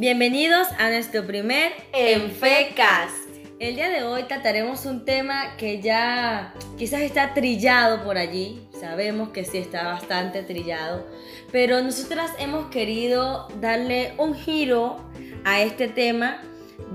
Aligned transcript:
Bienvenidos 0.00 0.66
a 0.78 0.88
nuestro 0.88 1.26
primer 1.26 1.72
Enfecast. 1.92 3.14
El 3.58 3.74
día 3.74 3.90
de 3.90 4.02
hoy 4.02 4.22
trataremos 4.22 4.86
un 4.86 5.04
tema 5.04 5.58
que 5.58 5.82
ya 5.82 6.54
quizás 6.78 7.02
está 7.02 7.34
trillado 7.34 8.02
por 8.02 8.16
allí, 8.16 8.66
sabemos 8.80 9.28
que 9.28 9.44
sí 9.44 9.58
está 9.58 9.84
bastante 9.84 10.42
trillado, 10.42 11.06
pero 11.52 11.82
nosotras 11.82 12.30
hemos 12.38 12.70
querido 12.70 13.48
darle 13.60 14.14
un 14.16 14.34
giro 14.34 15.04
a 15.44 15.60
este 15.60 15.86
tema, 15.86 16.40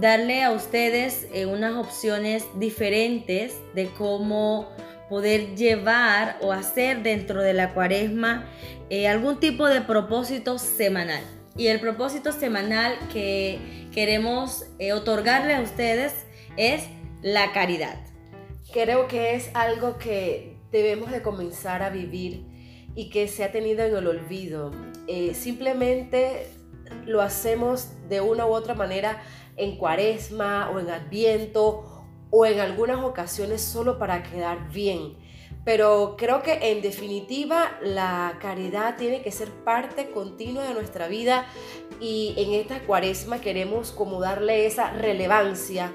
darle 0.01 0.41
a 0.41 0.49
ustedes 0.49 1.27
eh, 1.31 1.45
unas 1.45 1.75
opciones 1.75 2.43
diferentes 2.55 3.53
de 3.75 3.85
cómo 3.89 4.67
poder 5.09 5.55
llevar 5.55 6.39
o 6.41 6.51
hacer 6.51 7.03
dentro 7.03 7.43
de 7.43 7.53
la 7.53 7.71
cuaresma 7.75 8.49
eh, 8.89 9.07
algún 9.07 9.39
tipo 9.39 9.67
de 9.67 9.81
propósito 9.81 10.57
semanal. 10.57 11.21
Y 11.57 11.67
el 11.67 11.79
propósito 11.79 12.33
semanal 12.33 12.97
que 13.13 13.87
queremos 13.93 14.65
eh, 14.77 14.91
otorgarle 14.91 15.55
a 15.55 15.61
ustedes 15.61 16.13
es 16.57 16.83
la 17.21 17.53
caridad. 17.53 17.97
Creo 18.73 19.07
que 19.07 19.35
es 19.35 19.51
algo 19.53 19.97
que 19.97 20.57
debemos 20.71 21.11
de 21.11 21.21
comenzar 21.21 21.81
a 21.81 21.89
vivir 21.89 22.45
y 22.93 23.09
que 23.09 23.29
se 23.29 23.45
ha 23.45 23.53
tenido 23.53 23.85
en 23.85 23.95
el 23.95 24.07
olvido. 24.07 24.71
Eh, 25.07 25.33
simplemente 25.33 26.47
lo 27.05 27.21
hacemos 27.21 27.87
de 28.09 28.19
una 28.19 28.45
u 28.45 28.49
otra 28.49 28.73
manera 28.73 29.23
en 29.55 29.77
cuaresma 29.77 30.69
o 30.71 30.79
en 30.79 30.89
adviento 30.89 32.05
o 32.31 32.45
en 32.45 32.59
algunas 32.59 32.99
ocasiones 33.01 33.61
solo 33.61 33.97
para 33.97 34.23
quedar 34.23 34.69
bien. 34.73 35.15
Pero 35.65 36.15
creo 36.15 36.43
que 36.43 36.71
en 36.71 36.83
definitiva 36.83 37.77
la 37.81 38.37
caridad 38.39 38.97
tiene 38.97 39.23
que 39.23 39.31
ser 39.31 39.49
parte 39.49 40.11
continua 40.11 40.63
de 40.63 40.75
nuestra 40.75 41.07
vida 41.07 41.47
y 41.99 42.35
en 42.37 42.53
esta 42.53 42.81
cuaresma 42.81 43.41
queremos 43.41 43.91
como 43.91 44.21
darle 44.21 44.67
esa 44.67 44.91
relevancia 44.91 45.91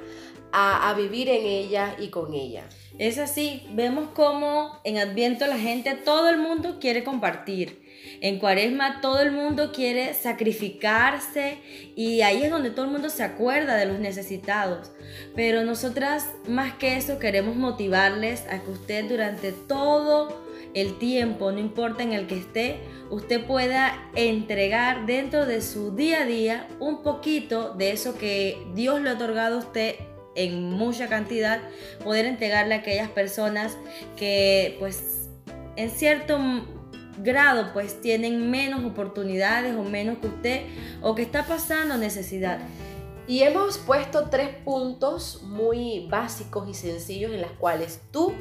a, 0.52 0.92
vivir 0.94 1.28
en 1.28 1.46
ella 1.46 1.96
y 1.98 2.08
con 2.08 2.34
ella. 2.34 2.64
Es 2.98 3.18
así, 3.18 3.66
vemos 3.72 4.10
como 4.10 4.80
en 4.84 4.98
Adviento 4.98 5.46
la 5.46 5.58
gente, 5.58 5.94
todo 5.94 6.28
el 6.28 6.38
mundo 6.38 6.78
quiere 6.80 7.04
compartir. 7.04 7.80
En 8.20 8.38
Cuaresma 8.38 9.00
todo 9.00 9.20
el 9.20 9.32
mundo 9.32 9.72
quiere 9.72 10.14
sacrificarse 10.14 11.58
y 11.96 12.22
ahí 12.22 12.42
es 12.42 12.50
donde 12.50 12.70
todo 12.70 12.86
el 12.86 12.90
mundo 12.90 13.08
se 13.10 13.22
acuerda 13.22 13.76
de 13.76 13.86
los 13.86 13.98
necesitados. 13.98 14.90
Pero 15.34 15.64
nosotras 15.64 16.26
más 16.48 16.74
que 16.74 16.96
eso 16.96 17.18
queremos 17.18 17.56
motivarles 17.56 18.44
a 18.50 18.62
que 18.62 18.70
usted 18.70 19.08
durante 19.08 19.52
todo 19.52 20.50
el 20.74 20.98
tiempo, 20.98 21.50
no 21.52 21.58
importa 21.58 22.02
en 22.02 22.12
el 22.12 22.26
que 22.26 22.38
esté, 22.38 22.80
usted 23.10 23.44
pueda 23.44 24.10
entregar 24.14 25.06
dentro 25.06 25.46
de 25.46 25.62
su 25.62 25.94
día 25.96 26.22
a 26.22 26.26
día 26.26 26.68
un 26.78 27.02
poquito 27.02 27.74
de 27.74 27.92
eso 27.92 28.16
que 28.16 28.56
Dios 28.74 29.00
le 29.00 29.10
ha 29.10 29.14
otorgado 29.14 29.56
a 29.56 29.58
usted 29.58 29.96
en 30.34 30.70
mucha 30.70 31.08
cantidad, 31.08 31.60
poder 32.02 32.26
entregarle 32.26 32.74
a 32.74 32.78
aquellas 32.78 33.08
personas 33.08 33.76
que 34.16 34.76
pues 34.78 35.28
en 35.76 35.90
cierto 35.90 36.38
grado 37.18 37.72
pues 37.72 38.00
tienen 38.00 38.50
menos 38.50 38.84
oportunidades 38.84 39.74
o 39.76 39.82
menos 39.82 40.18
que 40.18 40.28
usted 40.28 40.62
o 41.02 41.14
que 41.14 41.22
está 41.22 41.44
pasando 41.44 41.96
necesidad. 41.96 42.60
Y 43.26 43.42
hemos 43.42 43.78
puesto 43.78 44.28
tres 44.28 44.48
puntos 44.64 45.42
muy 45.42 46.08
básicos 46.10 46.68
y 46.68 46.74
sencillos 46.74 47.32
en 47.32 47.40
las 47.40 47.52
cuales 47.52 48.00
tú 48.10 48.32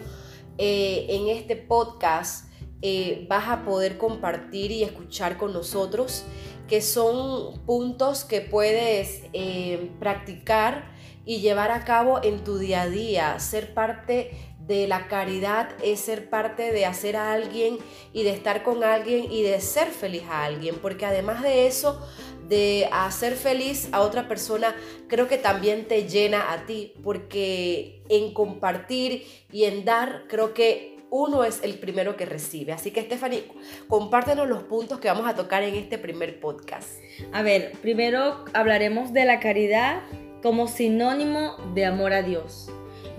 eh, 0.58 1.06
en 1.10 1.28
este 1.28 1.56
podcast 1.56 2.50
eh, 2.82 3.26
vas 3.30 3.50
a 3.50 3.66
poder 3.66 3.98
compartir 3.98 4.72
y 4.72 4.84
escuchar 4.84 5.38
con 5.38 5.54
nosotros, 5.54 6.24
que 6.68 6.82
son 6.82 7.60
puntos 7.66 8.24
que 8.24 8.42
puedes 8.42 9.24
eh, 9.34 9.92
practicar 10.00 10.98
y 11.26 11.42
llevar 11.42 11.72
a 11.72 11.86
cabo 11.86 12.20
en 12.24 12.44
tu 12.44 12.58
día 12.58 12.84
a 12.84 12.90
día, 12.90 13.40
ser 13.40 13.74
parte 13.74 14.32
de 14.70 14.88
la 14.88 15.08
caridad 15.08 15.70
es 15.84 16.00
ser 16.00 16.30
parte 16.30 16.72
de 16.72 16.86
hacer 16.86 17.16
a 17.16 17.34
alguien 17.34 17.80
y 18.14 18.22
de 18.22 18.30
estar 18.30 18.62
con 18.62 18.84
alguien 18.84 19.32
y 19.32 19.42
de 19.42 19.60
ser 19.62 19.88
feliz 19.88 20.24
a 20.30 20.46
alguien, 20.46 20.76
porque 20.76 21.08
además 21.08 21.42
de 21.42 21.66
eso, 21.66 22.00
de 22.48 22.88
hacer 22.92 23.36
feliz 23.36 23.90
a 23.92 24.02
otra 24.02 24.28
persona, 24.28 24.76
creo 25.08 25.28
que 25.28 25.38
también 25.38 25.88
te 25.88 26.08
llena 26.08 26.54
a 26.54 26.68
ti, 26.68 26.94
porque 27.04 28.04
en 28.10 28.32
compartir 28.34 29.26
y 29.52 29.64
en 29.64 29.86
dar, 29.86 30.26
creo 30.28 30.54
que 30.54 31.00
uno 31.10 31.44
es 31.44 31.64
el 31.64 31.80
primero 31.80 32.16
que 32.16 32.28
recibe. 32.28 32.72
Así 32.72 32.92
que 32.92 33.02
Stephanie, 33.02 33.46
compártenos 33.88 34.48
los 34.48 34.64
puntos 34.64 35.00
que 35.00 35.08
vamos 35.08 35.28
a 35.28 35.36
tocar 35.36 35.64
en 35.64 35.76
este 35.76 35.98
primer 35.98 36.40
podcast. 36.40 36.90
A 37.32 37.42
ver, 37.42 37.72
primero 37.82 38.46
hablaremos 38.54 39.14
de 39.14 39.26
la 39.26 39.40
caridad 39.40 40.02
como 40.42 40.68
sinónimo 40.68 41.56
de 41.74 41.86
amor 41.86 42.14
a 42.14 42.22
Dios. 42.22 42.70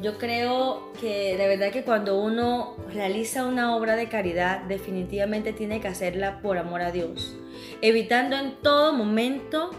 Yo 0.02 0.16
creo 0.16 0.92
que 0.98 1.36
de 1.36 1.46
verdad 1.46 1.70
que 1.72 1.82
cuando 1.82 2.18
uno 2.20 2.76
realiza 2.92 3.44
una 3.46 3.76
obra 3.76 3.96
de 3.96 4.08
caridad, 4.08 4.62
definitivamente 4.62 5.52
tiene 5.52 5.80
que 5.80 5.88
hacerla 5.88 6.40
por 6.40 6.56
amor 6.56 6.80
a 6.80 6.90
Dios, 6.90 7.36
evitando 7.82 8.36
en 8.36 8.54
todo 8.62 8.94
momento 8.94 9.70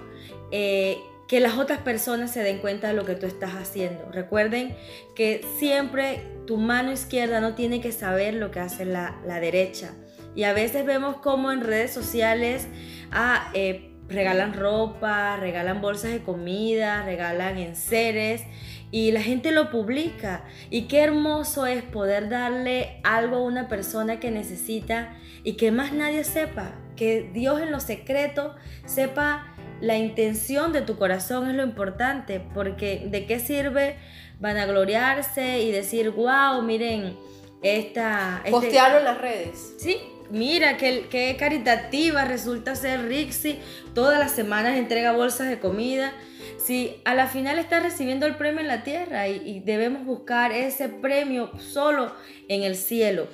eh, 0.51 0.99
que 1.27 1.39
las 1.39 1.57
otras 1.57 1.79
personas 1.79 2.31
se 2.31 2.43
den 2.43 2.59
cuenta 2.59 2.89
de 2.89 2.93
lo 2.93 3.05
que 3.05 3.15
tú 3.15 3.25
estás 3.25 3.55
haciendo. 3.55 4.11
Recuerden 4.11 4.75
que 5.15 5.43
siempre 5.57 6.21
tu 6.45 6.57
mano 6.57 6.91
izquierda 6.91 7.39
no 7.39 7.55
tiene 7.55 7.81
que 7.81 7.91
saber 7.91 8.35
lo 8.35 8.51
que 8.51 8.59
hace 8.59 8.85
la, 8.85 9.15
derecha. 9.25 9.93
Y 10.35 10.43
a 10.43 10.53
veces 10.53 10.85
vemos 10.85 11.15
como 11.17 11.51
en 11.51 11.61
redes 11.61 11.91
sociales 11.91 12.67
ah, 13.11 13.49
eh, 13.53 13.90
regalan 14.11 14.53
ropa, 14.53 15.37
regalan 15.37 15.81
bolsas 15.81 16.11
de 16.11 16.21
comida, 16.21 17.03
regalan 17.03 17.57
enseres 17.57 18.43
y 18.91 19.11
la 19.11 19.21
gente 19.21 19.51
lo 19.51 19.71
publica. 19.71 20.43
Y 20.69 20.83
qué 20.83 21.01
hermoso 21.01 21.65
es 21.65 21.83
poder 21.83 22.29
darle 22.29 22.99
algo 23.03 23.37
a 23.37 23.41
una 23.41 23.67
persona 23.67 24.19
que 24.19 24.31
necesita 24.31 25.15
y 25.43 25.53
que 25.53 25.71
más 25.71 25.93
nadie 25.93 26.23
sepa. 26.23 26.73
Que 26.95 27.29
Dios 27.33 27.61
en 27.61 27.71
lo 27.71 27.79
secreto 27.79 28.55
sepa 28.85 29.55
la 29.79 29.97
intención 29.97 30.73
de 30.73 30.81
tu 30.81 30.97
corazón 30.97 31.49
es 31.49 31.55
lo 31.55 31.63
importante, 31.63 32.39
porque 32.53 33.07
de 33.07 33.25
qué 33.25 33.39
sirve 33.39 33.97
vanagloriarse 34.39 35.61
y 35.61 35.71
decir, 35.71 36.11
wow, 36.11 36.61
miren, 36.61 37.17
esta... 37.63 38.37
Este 38.43 38.51
Postearlo 38.51 38.99
en 38.99 39.05
las 39.05 39.19
redes. 39.19 39.73
Sí, 39.79 39.97
mira 40.31 40.77
qué, 40.77 41.35
caritativa 41.37 42.25
resulta 42.25 42.75
ser 42.75 43.07
Rixi, 43.07 43.59
todas 43.93 44.19
las 44.19 44.31
semanas 44.31 44.77
entrega 44.77 45.11
bolsas 45.11 45.49
de 45.49 45.59
comida 45.59 46.13
si 46.57 47.01
a 47.05 47.15
la 47.15 47.27
final 47.27 47.57
está 47.59 47.79
recibiendo 47.79 48.25
el 48.25 48.35
premio 48.35 48.61
en 48.61 48.67
la 48.67 48.83
tierra 48.83 49.27
y, 49.27 49.59
debemos 49.61 50.05
buscar 50.05 50.51
ese 50.51 50.89
premio 50.89 51.51
solo 51.59 52.13
en 52.47 52.63
el 52.63 52.75
cielo. 52.75 53.27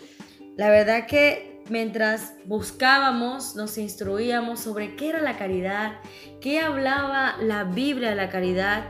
La 0.55 0.69
verdad 0.69 1.07
que 1.07 1.61
mientras 1.69 2.33
buscábamos, 2.45 3.55
nos 3.55 3.77
instruíamos 3.77 4.61
sobre 4.61 4.95
qué 4.95 5.09
era 5.09 5.21
la 5.21 5.37
caridad, 5.37 5.99
qué 6.41 6.61
hablaba 6.61 7.35
la 7.41 7.65
Biblia 7.65 8.09
de 8.09 8.15
la 8.15 8.29
caridad, 8.29 8.85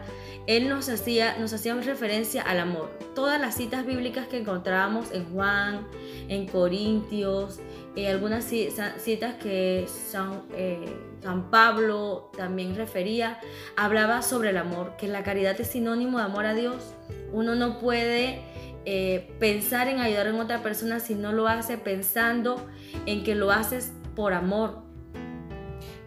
él 0.48 0.70
nos 0.70 0.88
hacía, 0.88 1.38
nos 1.38 1.52
hacía 1.52 1.76
referencia 1.76 2.42
al 2.42 2.60
amor. 2.60 2.90
Todas 3.14 3.40
las 3.40 3.56
citas 3.56 3.86
bíblicas 3.86 4.28
que 4.28 4.38
encontrábamos 4.38 5.12
en 5.12 5.26
Juan, 5.26 5.86
en 6.30 6.48
Corintios, 6.48 7.60
eh, 7.98 8.08
algunas 8.08 8.46
citas 8.46 9.36
que 9.42 9.86
San, 9.88 10.44
eh, 10.56 10.86
San, 11.22 11.52
Pablo 11.52 12.32
también 12.38 12.76
refería, 12.76 13.40
hablaba 13.76 14.22
sobre 14.22 14.52
el 14.52 14.58
amor, 14.58 14.96
que 14.98 15.08
la 15.10 15.22
caridad 15.24 15.60
es 15.60 15.68
sinónimo 15.68 16.18
de 16.18 16.24
amor 16.24 16.46
a 16.46 16.54
Dios. 16.54 16.94
Uno 17.34 17.56
no 17.56 17.78
puede 17.78 18.42
eh, 18.86 19.36
pensar 19.40 19.90
en 19.90 20.00
ayudar 20.00 20.28
a 20.28 20.36
otra 20.36 20.64
persona 20.64 21.02
si 21.02 21.14
no 21.14 21.34
lo 21.34 21.50
hace 21.50 21.78
pensando 21.78 22.66
en 23.06 23.26
que 23.26 23.36
lo 23.36 23.52
haces 23.52 23.92
por 24.16 24.32
amor. 24.32 24.84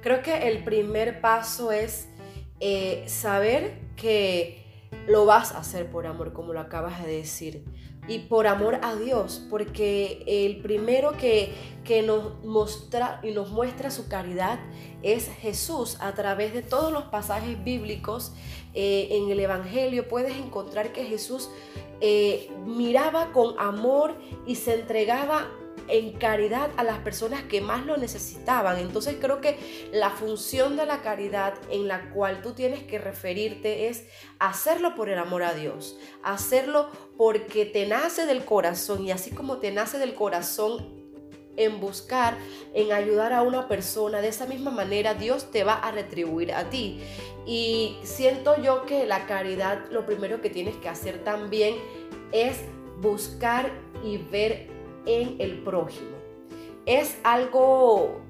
Creo 0.01 0.23
que 0.23 0.49
el 0.49 0.65
primer 0.65 1.21
paso 1.21 1.73
es 1.73 2.09
saber 3.07 3.79
que 3.97 4.65
lo 5.07 5.25
vas 5.25 5.53
a 5.53 5.59
hacer 5.59 5.91
por 5.91 6.07
amor, 6.07 6.33
como 6.33 6.53
lo 6.53 6.61
acabas 6.61 7.03
de 7.05 7.11
decir 7.11 7.65
y 8.11 8.19
por 8.19 8.47
amor 8.47 8.81
a 8.83 8.97
Dios, 8.97 9.47
porque 9.51 10.25
el 10.27 10.57
primero 10.63 11.17
que, 11.17 11.53
que 11.85 12.03
nos, 12.03 12.43
muestra, 12.43 13.21
y 13.23 13.31
nos 13.31 13.51
muestra 13.51 13.91
su 13.91 14.09
caridad 14.09 14.59
es 15.03 15.29
Jesús. 15.29 15.97
A 16.01 16.13
través 16.15 16.53
de 16.53 16.63
todos 16.63 16.93
los 16.93 17.05
pasajes 17.05 17.63
bíblicos 17.63 18.33
eh, 18.75 19.09
en 19.13 19.31
el 19.31 19.39
Evangelio 19.39 20.09
puedes 20.09 20.37
encontrar 20.37 20.93
que 20.93 21.05
Jesús 21.05 21.51
eh, 22.01 22.51
miraba 22.67 23.33
con 23.33 23.57
amor 23.61 24.17
y 24.45 24.57
se 24.57 24.81
entregaba 24.81 25.49
en 25.89 26.13
caridad 26.13 26.71
a 26.77 26.85
las 26.85 26.99
personas 26.99 27.43
que 27.45 27.61
más 27.61 27.87
lo 27.87 27.97
necesitaban. 27.97 28.79
Entonces 28.79 29.17
creo 29.21 29.41
que 29.41 29.59
la 29.93 30.11
función 30.11 30.77
de 30.77 30.87
la 30.87 31.03
caridad 31.03 31.55
en 31.71 31.89
la 31.89 32.11
cual 32.11 32.43
tú 32.43 32.53
tienes 32.53 32.83
que 32.83 32.99
referirte 32.99 33.89
es 33.89 34.05
hacerlo 34.39 34.95
por 34.95 35.09
el 35.09 35.19
amor 35.19 35.43
a 35.43 35.55
Dios, 35.55 35.99
hacerlo 36.23 36.89
porque 37.17 37.67
te 37.67 37.87
nace 37.87 38.27
del 38.27 38.45
corazón 38.45 39.05
y 39.05 39.11
así 39.11 39.31
como 39.31 39.59
te 39.59 39.71
nace 39.73 39.99
del 39.99 40.15
corazón 40.15 41.01
en 41.57 41.81
buscar, 41.81 42.37
en 42.75 42.93
ayudar 42.93 43.33
a 43.33 43.43
una 43.43 43.69
persona, 43.69 44.21
de 44.21 44.29
esa 44.29 44.47
misma 44.47 44.71
manera 44.71 45.15
Dios 45.15 45.51
te 45.51 45.65
va 45.65 45.75
a 45.75 45.91
retribuir 45.91 46.53
a 46.55 46.71
ti. 46.71 47.01
Y 47.47 47.97
siento 48.03 48.61
yo 48.63 48.87
que 48.87 49.07
la 49.07 49.27
caridad, 49.27 49.91
lo 49.91 50.07
primero 50.07 50.41
que 50.41 50.51
tienes 50.51 50.77
que 50.77 50.89
hacer 50.89 51.23
también 51.25 51.77
es 52.33 52.61
buscar 53.01 53.71
y 54.05 54.19
ver 54.19 54.69
en 55.07 55.37
el 55.41 55.63
prójimo. 55.63 56.17
Es 56.87 57.19
algo 57.23 58.21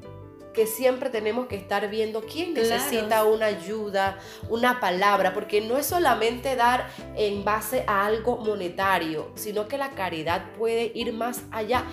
que 0.52 0.66
siempre 0.66 1.10
tenemos 1.10 1.46
que 1.46 1.56
estar 1.56 1.88
viendo. 1.88 2.22
Quién 2.22 2.54
necesita 2.54 3.24
una 3.24 3.46
ayuda, 3.46 4.18
una 4.48 4.80
palabra, 4.80 5.32
porque 5.32 5.60
no 5.60 5.76
es 5.76 5.86
solamente 5.86 6.56
dar 6.56 6.88
en 7.16 7.44
base 7.44 7.84
a 7.86 8.06
algo 8.06 8.38
monetario, 8.38 9.30
sino 9.34 9.68
que 9.68 9.78
la 9.78 9.90
caridad 9.90 10.52
puede 10.58 10.90
ir 10.94 11.12
más 11.12 11.42
allá 11.52 11.84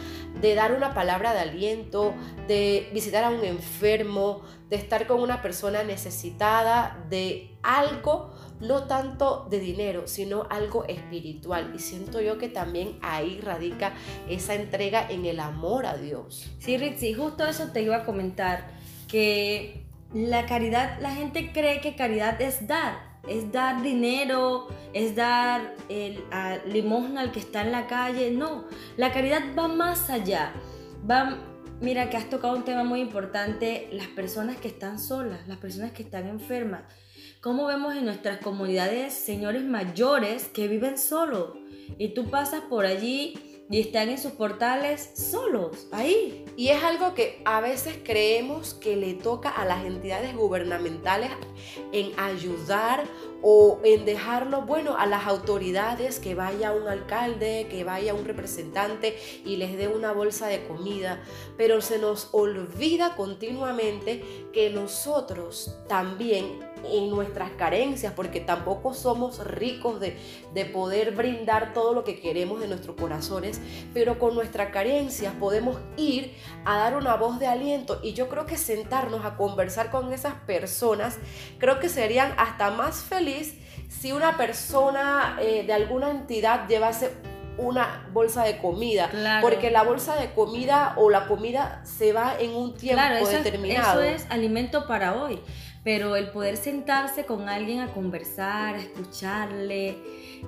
de 0.41 0.55
dar 0.55 0.73
una 0.73 0.93
palabra 0.93 1.33
de 1.33 1.39
aliento, 1.39 2.13
de 2.47 2.89
visitar 2.93 3.23
a 3.23 3.29
un 3.29 3.43
enfermo, 3.43 4.41
de 4.69 4.75
estar 4.75 5.07
con 5.07 5.21
una 5.21 5.41
persona 5.41 5.83
necesitada 5.83 7.05
de 7.09 7.57
algo 7.63 8.31
no 8.59 8.83
tanto 8.83 9.47
de 9.49 9.59
dinero, 9.59 10.07
sino 10.07 10.47
algo 10.49 10.85
espiritual. 10.85 11.71
Y 11.75 11.79
siento 11.79 12.21
yo 12.21 12.37
que 12.37 12.49
también 12.49 12.97
ahí 13.01 13.39
radica 13.41 13.93
esa 14.29 14.55
entrega 14.55 15.09
en 15.09 15.25
el 15.25 15.39
amor 15.39 15.85
a 15.85 15.97
Dios. 15.97 16.49
Sí, 16.59 16.77
Ritzy, 16.77 17.13
justo 17.13 17.45
eso 17.45 17.71
te 17.71 17.81
iba 17.81 17.97
a 17.97 18.05
comentar, 18.05 18.69
que 19.07 19.85
la 20.13 20.45
caridad, 20.45 20.99
la 20.99 21.13
gente 21.13 21.51
cree 21.53 21.81
que 21.81 21.95
caridad 21.95 22.41
es 22.41 22.67
dar, 22.67 23.19
es 23.27 23.51
dar 23.51 23.81
dinero, 23.81 24.67
es 24.93 25.15
dar 25.15 25.75
el, 25.89 26.23
limosna 26.65 27.21
al 27.21 27.31
que 27.31 27.39
está 27.39 27.61
en 27.61 27.71
la 27.71 27.87
calle. 27.87 28.31
No, 28.31 28.65
la 28.95 29.11
caridad 29.11 29.41
va 29.57 29.67
más 29.67 30.09
allá. 30.09 30.53
Va, 31.09 31.37
mira 31.79 32.09
que 32.09 32.17
has 32.17 32.29
tocado 32.29 32.55
un 32.55 32.63
tema 32.63 32.83
muy 32.83 33.01
importante, 33.01 33.89
las 33.91 34.07
personas 34.07 34.57
que 34.57 34.67
están 34.67 34.99
solas, 34.99 35.47
las 35.47 35.57
personas 35.57 35.91
que 35.91 36.03
están 36.03 36.27
enfermas 36.27 36.83
cómo 37.41 37.67
vemos 37.67 37.95
en 37.95 38.05
nuestras 38.05 38.39
comunidades 38.39 39.13
señores 39.13 39.63
mayores 39.63 40.47
que 40.47 40.67
viven 40.67 40.97
solos 40.97 41.51
y 41.97 42.09
tú 42.09 42.29
pasas 42.29 42.61
por 42.61 42.85
allí 42.85 43.35
y 43.69 43.81
están 43.81 44.09
en 44.09 44.17
sus 44.17 44.31
portales 44.31 45.11
solos, 45.13 45.87
ahí. 45.91 46.45
Y 46.55 46.69
es 46.69 46.83
algo 46.83 47.13
que 47.13 47.41
a 47.43 47.59
veces 47.59 47.97
creemos 48.03 48.73
que 48.73 48.95
le 48.95 49.13
toca 49.13 49.49
a 49.49 49.65
las 49.65 49.85
entidades 49.85 50.35
gubernamentales 50.35 51.29
en 51.91 52.17
ayudar 52.17 53.03
o 53.41 53.79
en 53.83 54.05
dejarlo, 54.05 54.61
bueno, 54.61 54.95
a 54.97 55.05
las 55.05 55.27
autoridades 55.27 56.19
que 56.19 56.33
vaya 56.33 56.71
un 56.71 56.87
alcalde, 56.87 57.67
que 57.69 57.83
vaya 57.83 58.13
un 58.13 58.25
representante 58.25 59.17
y 59.45 59.57
les 59.57 59.77
dé 59.77 59.87
una 59.87 60.13
bolsa 60.13 60.47
de 60.47 60.65
comida, 60.65 61.21
pero 61.57 61.81
se 61.81 61.99
nos 61.99 62.29
olvida 62.31 63.15
continuamente 63.15 64.23
que 64.53 64.69
nosotros 64.69 65.77
también 65.87 66.67
en 66.91 67.09
nuestras 67.09 67.51
carencias, 67.51 68.13
porque 68.13 68.39
tampoco 68.39 68.93
somos 68.93 69.45
ricos 69.45 69.99
de, 69.99 70.17
de, 70.53 70.65
poder 70.65 71.11
brindar 71.11 71.73
todo 71.73 71.93
lo 71.93 72.03
que 72.03 72.19
queremos 72.19 72.59
de 72.59 72.67
nuestros 72.67 72.95
corazones, 72.95 73.59
pero 73.93 74.19
con 74.19 74.35
nuestras 74.35 74.71
carencias 74.71 75.33
podemos 75.39 75.77
ir 75.97 76.33
a 76.65 76.77
dar 76.77 76.95
una 76.95 77.15
voz 77.15 77.39
de 77.39 77.47
aliento. 77.47 77.99
Y 78.03 78.13
yo 78.13 78.29
creo 78.29 78.45
que 78.45 78.57
sentarnos 78.57 79.25
a 79.25 79.35
conversar 79.37 79.91
con 79.91 80.11
esas 80.13 80.33
personas, 80.45 81.17
creo 81.57 81.79
que 81.79 81.89
serían 81.89 82.33
hasta 82.37 82.71
más 82.71 83.03
feliz 83.03 83.55
si 83.89 84.11
una 84.11 84.37
persona 84.37 85.37
eh, 85.41 85.63
de 85.65 85.73
alguna 85.73 86.09
entidad 86.09 86.67
llevase 86.67 87.11
una 87.57 88.07
bolsa 88.13 88.43
de 88.43 88.57
comida, 88.59 89.09
porque 89.41 89.71
la 89.71 89.83
bolsa 89.83 90.15
de 90.15 90.31
comida 90.31 90.93
o 90.97 91.09
la 91.09 91.27
comida 91.27 91.81
se 91.83 92.13
va 92.13 92.35
en 92.39 92.51
un 92.51 92.75
tiempo 92.75 93.27
determinado. 93.27 94.01
eso 94.01 94.15
es 94.15 94.27
alimento 94.29 94.85
para 94.87 95.15
hoy 95.15 95.41
pero 95.87 96.17
el 96.17 96.31
poder 96.31 96.57
sentarse 96.57 97.25
con 97.25 97.47
alguien 97.47 97.79
a 97.79 97.93
conversar, 97.93 98.75
a 98.75 98.77
escucharle, 98.77 99.95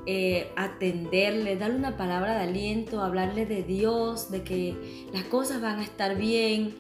eh, 0.06 0.52
atenderle, 0.58 1.56
darle 1.56 1.78
una 1.78 1.96
palabra 1.96 2.36
de 2.36 2.44
aliento, 2.44 3.02
hablarle 3.02 3.46
de 3.46 3.64
Dios, 3.64 4.32
de 4.32 4.44
que 4.44 5.08
las 5.14 5.24
cosas 5.24 5.62
van 5.62 5.80
a 5.80 5.84
estar 5.84 6.18
bien, 6.18 6.76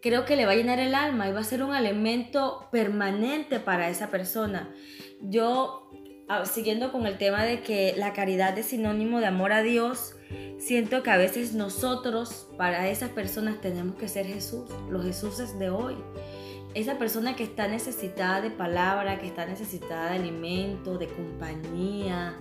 creo 0.00 0.24
que 0.24 0.36
le 0.36 0.46
va 0.46 0.52
a 0.52 0.54
llenar 0.54 0.78
el 0.78 0.94
alma 0.94 1.28
y 1.28 1.32
va 1.32 1.40
a 1.40 1.42
ser 1.42 1.64
un 1.64 1.72
alimento 1.72 2.68
permanente 2.70 3.58
para 3.58 3.88
esa 3.88 4.12
persona. 4.12 4.72
Yo, 5.20 5.90
ah, 6.28 6.46
siguiendo 6.46 6.92
con 6.92 7.04
el 7.04 7.18
tema 7.18 7.42
de 7.42 7.62
que 7.62 7.94
la 7.96 8.12
caridad 8.12 8.56
es 8.58 8.66
sinónimo 8.66 9.18
de 9.18 9.26
amor 9.26 9.52
a 9.52 9.64
Dios, 9.64 10.14
siento 10.60 11.02
que 11.02 11.10
a 11.10 11.16
veces 11.16 11.52
nosotros, 11.52 12.46
para 12.56 12.88
esas 12.88 13.10
personas, 13.10 13.60
tenemos 13.60 13.96
que 13.96 14.06
ser 14.06 14.24
Jesús, 14.26 14.70
los 14.88 15.04
Jesuses 15.04 15.58
de 15.58 15.70
hoy 15.70 15.96
esa 16.74 16.98
persona 16.98 17.36
que 17.36 17.44
está 17.44 17.68
necesitada 17.68 18.40
de 18.40 18.50
palabra, 18.50 19.18
que 19.18 19.26
está 19.26 19.46
necesitada 19.46 20.10
de 20.10 20.16
alimento, 20.16 20.98
de 20.98 21.08
compañía, 21.08 22.34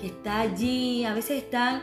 que 0.00 0.08
está 0.08 0.40
allí, 0.40 1.04
a 1.04 1.14
veces 1.14 1.42
están 1.42 1.82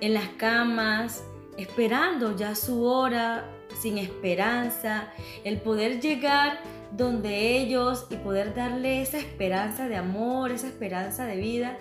en 0.00 0.14
las 0.14 0.28
camas 0.30 1.24
esperando 1.56 2.36
ya 2.36 2.54
su 2.54 2.84
hora, 2.84 3.50
sin 3.80 3.98
esperanza, 3.98 5.10
el 5.44 5.60
poder 5.60 6.00
llegar 6.00 6.60
donde 6.92 7.58
ellos 7.58 8.06
y 8.10 8.16
poder 8.16 8.54
darle 8.54 9.02
esa 9.02 9.18
esperanza 9.18 9.88
de 9.88 9.96
amor, 9.96 10.52
esa 10.52 10.68
esperanza 10.68 11.26
de 11.26 11.36
vida. 11.36 11.78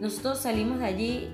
Nosotros 0.00 0.38
salimos 0.38 0.78
de 0.78 0.86
allí 0.86 1.28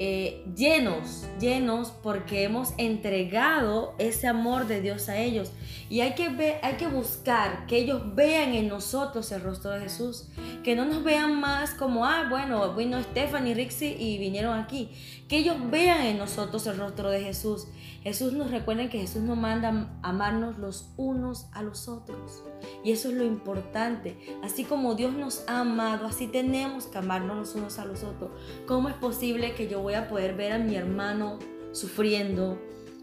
eh, 0.00 0.44
llenos, 0.54 1.26
llenos 1.40 1.90
porque 1.90 2.44
hemos 2.44 2.72
entregado 2.78 3.94
ese 3.98 4.28
amor 4.28 4.66
de 4.66 4.80
Dios 4.80 5.08
a 5.08 5.18
ellos. 5.18 5.50
Y 5.90 6.00
hay 6.00 6.14
que, 6.14 6.28
ver, 6.28 6.58
hay 6.62 6.74
que 6.74 6.86
buscar 6.86 7.66
que 7.66 7.78
ellos 7.78 8.14
vean 8.14 8.54
en 8.54 8.68
nosotros 8.68 9.32
el 9.32 9.42
rostro 9.42 9.70
de 9.70 9.80
Jesús. 9.80 10.28
Que 10.62 10.76
no 10.76 10.84
nos 10.84 11.02
vean 11.02 11.40
más 11.40 11.74
como, 11.74 12.04
ah, 12.04 12.26
bueno, 12.28 12.74
vino 12.74 13.02
Stephanie, 13.02 13.54
Rixi 13.54 13.96
y 13.98 14.18
vinieron 14.18 14.58
aquí. 14.58 14.90
Que 15.28 15.38
ellos 15.38 15.56
vean 15.70 16.02
en 16.02 16.18
nosotros 16.18 16.66
el 16.66 16.78
rostro 16.78 17.10
de 17.10 17.22
Jesús. 17.22 17.66
Jesús 18.02 18.32
nos 18.32 18.50
recuerda 18.50 18.88
que 18.88 19.00
Jesús 19.00 19.22
nos 19.22 19.36
manda 19.36 19.90
amarnos 20.02 20.58
los 20.58 20.90
unos 20.96 21.46
a 21.52 21.62
los 21.62 21.88
otros. 21.88 22.44
Y 22.84 22.92
eso 22.92 23.08
es 23.08 23.14
lo 23.14 23.24
importante. 23.24 24.16
Así 24.42 24.64
como 24.64 24.94
Dios 24.94 25.12
nos 25.12 25.44
ha 25.48 25.60
amado, 25.60 26.06
así 26.06 26.26
tenemos 26.26 26.86
que 26.86 26.98
amarnos 26.98 27.36
los 27.36 27.54
unos 27.54 27.78
a 27.78 27.84
los 27.84 28.04
otros. 28.04 28.30
¿Cómo 28.66 28.88
es 28.88 28.94
posible 28.94 29.54
que 29.54 29.68
yo 29.68 29.80
voy 29.88 29.94
a 29.94 30.06
poder 30.06 30.34
ver 30.34 30.52
a 30.52 30.58
mi 30.58 30.76
hermano 30.76 31.38
sufriendo, 31.72 32.58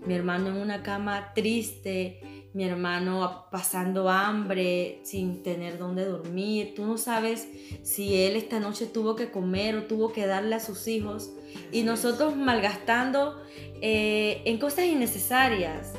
mi 0.05 0.13
hermano 0.13 0.49
en 0.49 0.57
una 0.57 0.83
cama 0.83 1.31
triste, 1.33 2.47
mi 2.53 2.63
hermano 2.63 3.47
pasando 3.51 4.07
hambre, 4.07 4.99
sin 5.01 5.42
tener 5.42 5.80
dónde 5.80 6.06
dormir. 6.06 6.73
Tú 6.75 6.85
no 6.85 6.99
sabes 6.99 7.47
si 7.81 8.21
él 8.21 8.35
esta 8.35 8.59
noche 8.59 8.85
tuvo 8.85 9.15
que 9.15 9.31
comer 9.31 9.75
o 9.75 9.83
tuvo 9.85 10.13
que 10.13 10.27
darle 10.27 10.54
a 10.54 10.59
sus 10.59 10.87
hijos. 10.87 11.31
Y 11.71 11.81
nosotros 11.81 12.35
malgastando 12.35 13.42
eh, 13.81 14.44
en 14.45 14.59
cosas 14.59 14.85
innecesarias. 14.85 15.94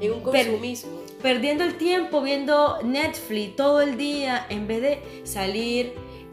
En 0.00 0.14
un 0.14 0.22
consumismo. 0.22 1.02
perdiendo 1.22 1.62
el 1.62 1.78
tiempo 1.78 2.20
viendo 2.20 2.82
Netflix 2.82 3.54
todo 3.54 3.80
el 3.80 3.96
día 3.96 4.44
en 4.48 4.66
vez 4.66 4.82
de 4.82 4.98
salir 5.22 5.92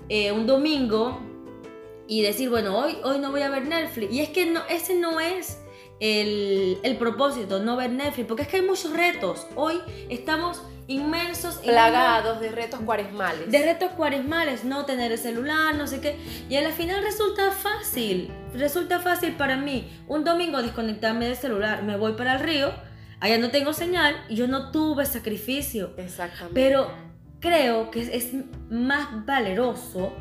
eh, 0.09 0.31
un 0.31 0.47
domingo 0.47 1.26
y 2.07 2.21
decir, 2.21 2.49
bueno, 2.49 2.77
hoy, 2.77 2.97
hoy 3.03 3.19
no 3.19 3.31
voy 3.31 3.41
a 3.41 3.49
ver 3.49 3.67
Netflix. 3.67 4.13
Y 4.13 4.21
es 4.21 4.29
que 4.29 4.45
no, 4.45 4.61
ese 4.69 4.95
no 4.95 5.19
es 5.19 5.59
el, 5.99 6.79
el 6.83 6.97
propósito, 6.97 7.59
no 7.59 7.75
ver 7.75 7.91
Netflix, 7.91 8.27
porque 8.27 8.43
es 8.43 8.47
que 8.47 8.57
hay 8.57 8.61
muchos 8.61 8.93
retos. 8.93 9.47
Hoy 9.55 9.79
estamos 10.09 10.61
inmensos. 10.87 11.55
Plagados 11.57 12.39
de 12.39 12.49
retos 12.49 12.79
cuaresmales. 12.81 13.51
De 13.51 13.63
retos 13.63 13.91
cuaresmales, 13.91 14.63
no 14.63 14.85
tener 14.85 15.11
el 15.11 15.17
celular, 15.17 15.75
no 15.75 15.87
sé 15.87 15.99
qué. 15.99 16.17
Y 16.49 16.55
al 16.55 16.71
final 16.71 17.03
resulta 17.03 17.51
fácil, 17.51 18.31
resulta 18.53 18.99
fácil 18.99 19.35
para 19.35 19.57
mí 19.57 19.91
un 20.07 20.23
domingo 20.23 20.61
desconectarme 20.61 21.25
del 21.25 21.35
celular, 21.35 21.83
me 21.83 21.97
voy 21.97 22.13
para 22.13 22.33
el 22.33 22.39
río, 22.39 22.71
allá 23.19 23.37
no 23.37 23.51
tengo 23.51 23.73
señal 23.73 24.15
y 24.29 24.35
yo 24.35 24.47
no 24.47 24.71
tuve 24.71 25.05
sacrificio. 25.05 25.93
Exactamente. 25.97 26.53
Pero 26.53 26.89
creo 27.39 27.91
que 27.91 28.01
es, 28.01 28.31
más 28.69 29.25
valeroso 29.25 30.11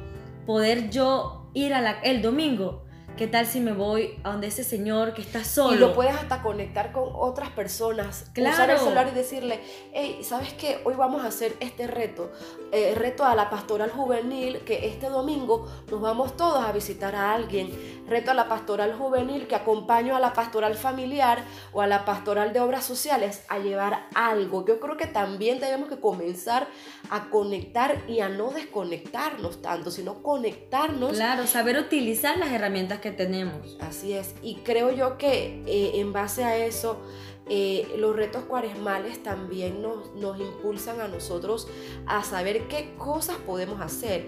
poder 0.47 0.91
yo 0.91 1.46
ir 1.57 1.73
a 1.73 2.01
el 2.03 2.21
domingo 2.21 2.87
¿Qué 3.17 3.27
tal 3.27 3.47
si 3.47 3.61
me 3.61 3.73
voy 3.73 4.19
a 4.25 4.33
donde 4.33 4.49
ese 4.49 4.63
señor 4.63 5.15
que 5.15 5.23
está 5.23 5.43
solo? 5.43 5.75
Y 5.75 5.79
lo 5.79 5.95
puedes 5.95 6.15
hasta 6.15 6.43
conectar 6.43 6.93
con 6.93 7.09
otras 7.15 7.49
personas. 7.49 8.31
Claro. 8.35 8.55
Usar 8.55 8.71
el 8.71 8.79
celular 8.79 9.09
y 9.11 9.15
decirle, 9.15 9.61
hey, 9.95 10.19
¿sabes 10.23 10.53
qué? 10.53 10.83
Hoy 10.85 10.97
vamos 10.97 11.25
a 11.25 11.29
hacer 11.29 11.57
este 11.61 11.87
reto. 11.87 12.31
Eh, 12.73 12.95
reto 12.95 13.25
a 13.25 13.35
la 13.35 13.49
pastoral 13.49 13.91
juvenil, 13.91 14.59
que 14.67 14.87
este 14.87 15.09
domingo 15.09 15.67
nos 15.91 16.03
vamos 16.03 16.37
todos 16.37 16.63
a 16.63 16.73
visitar 16.73 17.15
a 17.15 17.33
alguien. 17.33 17.96
Reto 18.09 18.31
a 18.31 18.35
la 18.35 18.49
pastoral 18.49 18.95
juvenil, 18.95 19.47
que 19.47 19.55
acompaño 19.55 20.15
a 20.17 20.21
la 20.21 20.33
pastoral 20.33 20.75
familiar 20.75 21.45
o 21.73 21.81
a 21.83 21.87
la 21.87 22.05
pastoral 22.05 22.53
de 22.53 22.61
obras 22.61 22.85
sociales 22.85 23.43
a 23.49 23.59
llevar 23.59 24.09
algo. 24.15 24.65
Yo 24.67 24.79
creo 24.81 24.97
que 24.97 25.07
también 25.07 25.59
tenemos 25.59 25.89
que 25.89 25.99
comenzar 25.99 26.69
a 27.11 27.31
conectar 27.31 28.03
y 28.09 28.21
a 28.21 28.29
no 28.29 28.51
desconectarnos 28.51 29.63
tanto, 29.63 29.91
sino 29.91 30.23
conectarnos. 30.23 31.13
Claro, 31.13 31.47
saber 31.47 31.79
utilizar 31.79 32.39
las 32.39 32.51
herramientas 32.51 33.01
que 33.01 33.11
tenemos. 33.11 33.77
Así 33.81 34.13
es. 34.13 34.35
Y 34.43 34.57
creo 34.57 34.91
yo 34.91 35.19
que 35.19 35.63
eh, 35.67 36.01
en 36.01 36.13
base 36.13 36.45
a 36.45 36.57
eso, 36.57 37.01
eh, 37.49 37.95
los 37.99 38.17
retos 38.17 38.45
cuaresmales 38.45 39.23
también 39.23 39.81
nos, 39.81 40.13
nos 40.15 40.41
impulsan 40.41 41.01
a 41.01 41.07
nosotros 41.07 41.69
a 42.07 42.25
saber 42.25 42.67
qué 42.69 42.95
cosas 42.99 43.37
podemos 43.37 43.81
hacer. 43.81 44.27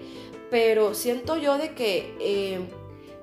Pero 0.49 0.93
siento 0.95 1.37
yo 1.37 1.57
de 1.57 1.73
que, 1.75 2.15
eh, 2.19 2.69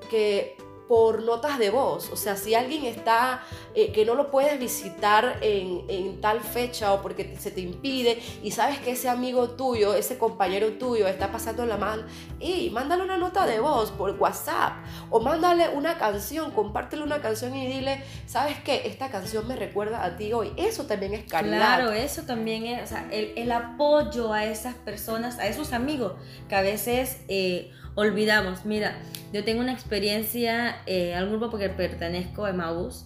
que 0.09 0.57
por 0.87 1.23
notas 1.23 1.59
de 1.59 1.69
voz. 1.69 2.09
O 2.11 2.15
sea, 2.15 2.35
si 2.35 2.55
alguien 2.55 2.85
está, 2.85 3.41
eh, 3.75 3.91
que 3.91 4.05
no 4.05 4.15
lo 4.15 4.31
puedes 4.31 4.57
visitar 4.59 5.37
en, 5.41 5.83
en, 5.89 6.21
tal 6.21 6.39
fecha 6.39 6.93
o 6.93 7.01
porque 7.01 7.35
se 7.37 7.51
te 7.51 7.61
impide 7.61 8.21
y 8.41 8.51
sabes 8.51 8.79
que 8.79 8.91
ese 8.91 9.09
amigo 9.09 9.51
tuyo, 9.51 9.93
ese 9.93 10.17
compañero 10.17 10.73
tuyo 10.73 11.07
está 11.07 11.31
pasando 11.31 11.65
la 11.65 11.77
mal, 11.77 12.07
y 12.39 12.69
mándale 12.69 13.03
una 13.03 13.17
nota 13.17 13.45
de 13.45 13.59
voz 13.59 13.91
por 13.91 14.11
WhatsApp 14.11 14.73
o 15.09 15.19
mándale 15.19 15.69
una 15.69 15.97
canción, 15.97 16.51
compártele 16.51 17.03
una 17.03 17.21
canción 17.21 17.55
y 17.55 17.67
dile, 17.67 18.03
¿sabes 18.25 18.57
qué? 18.63 18.83
Esta 18.85 19.09
canción 19.09 19.47
me 19.47 19.55
recuerda 19.55 20.03
a 20.03 20.15
ti 20.17 20.31
hoy. 20.33 20.53
Eso 20.55 20.85
también 20.85 21.13
es 21.13 21.25
caridad. 21.25 21.57
Claro, 21.57 21.91
eso 21.91 22.23
también 22.23 22.65
es, 22.65 22.83
o 22.83 22.87
sea, 22.87 23.07
el, 23.11 23.33
el 23.35 23.51
apoyo 23.51 24.31
a 24.33 24.45
esas 24.45 24.75
personas, 24.75 25.37
a 25.39 25.47
esos 25.47 25.73
amigos 25.73 26.13
que 26.47 26.55
a 26.55 26.61
veces... 26.61 27.17
Eh, 27.27 27.71
olvidamos. 27.97 28.63
Mira, 28.63 28.95
yo 29.33 29.43
tengo 29.43 29.59
una 29.59 29.73
experiencia 29.73 30.77
eh, 30.85 31.15
al 31.15 31.27
grupo 31.29 31.49
porque 31.49 31.67
pertenezco 31.69 32.45
a 32.45 32.51
Emmaus. 32.51 33.05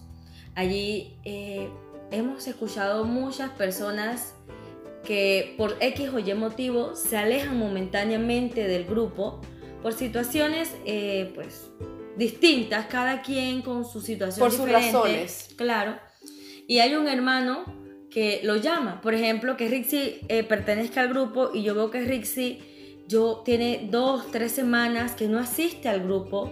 Allí 0.54 1.16
eh, 1.24 1.68
hemos 2.10 2.46
escuchado 2.46 3.04
muchas 3.04 3.50
personas 3.52 4.34
que 5.02 5.54
por 5.56 5.76
X 5.80 6.10
o 6.10 6.18
Y 6.18 6.34
motivo 6.34 6.94
se 6.94 7.16
alejan 7.16 7.58
momentáneamente 7.58 8.68
del 8.68 8.84
grupo 8.84 9.40
por 9.82 9.94
situaciones 9.94 10.76
eh, 10.84 11.32
pues 11.34 11.70
distintas, 12.16 12.86
cada 12.86 13.22
quien 13.22 13.62
con 13.62 13.86
su 13.86 14.02
situación 14.02 14.40
por 14.40 14.50
diferente. 14.50 14.92
sus 14.92 14.92
razones. 14.92 15.48
Claro. 15.56 15.96
Y 16.68 16.80
hay 16.80 16.94
un 16.94 17.08
hermano 17.08 17.64
que 18.10 18.40
lo 18.44 18.56
llama, 18.56 19.00
por 19.00 19.14
ejemplo, 19.14 19.56
que 19.56 19.68
Rixi 19.68 20.20
eh, 20.28 20.44
pertenezca 20.44 21.00
al 21.00 21.08
grupo 21.08 21.50
y 21.54 21.62
yo 21.62 21.74
veo 21.74 21.90
que 21.90 22.02
Rixi 22.02 22.62
yo 23.08 23.42
tiene 23.44 23.88
dos, 23.90 24.30
tres 24.30 24.52
semanas 24.52 25.12
que 25.12 25.28
no 25.28 25.38
asiste 25.38 25.88
al 25.88 26.02
grupo. 26.02 26.50